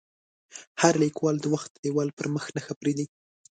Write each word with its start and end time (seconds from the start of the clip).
هر 0.81 0.93
لیکوال 1.03 1.35
د 1.41 1.45
وخت 1.53 1.71
د 1.73 1.77
دیوال 1.83 2.09
پر 2.17 2.27
مخ 2.33 2.45
نښه 2.55 2.73
پرېږدي. 2.81 3.05